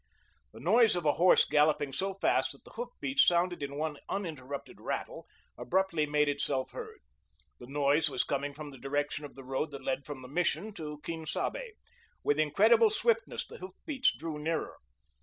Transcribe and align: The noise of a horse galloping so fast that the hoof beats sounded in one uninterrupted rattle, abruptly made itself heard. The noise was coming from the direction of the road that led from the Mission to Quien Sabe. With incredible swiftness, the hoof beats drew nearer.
The 0.51 0.59
noise 0.59 0.95
of 0.95 1.05
a 1.05 1.11
horse 1.11 1.45
galloping 1.45 1.93
so 1.93 2.15
fast 2.15 2.53
that 2.53 2.63
the 2.63 2.71
hoof 2.71 2.89
beats 2.99 3.23
sounded 3.27 3.61
in 3.61 3.75
one 3.77 3.97
uninterrupted 4.09 4.81
rattle, 4.81 5.27
abruptly 5.59 6.07
made 6.07 6.27
itself 6.27 6.71
heard. 6.71 7.01
The 7.59 7.67
noise 7.67 8.09
was 8.09 8.23
coming 8.23 8.55
from 8.55 8.71
the 8.71 8.79
direction 8.79 9.25
of 9.25 9.35
the 9.35 9.43
road 9.43 9.69
that 9.69 9.83
led 9.83 10.03
from 10.07 10.23
the 10.23 10.27
Mission 10.27 10.73
to 10.73 10.97
Quien 11.05 11.27
Sabe. 11.27 11.73
With 12.23 12.39
incredible 12.39 12.89
swiftness, 12.89 13.45
the 13.45 13.59
hoof 13.59 13.73
beats 13.85 14.11
drew 14.17 14.39
nearer. 14.39 14.77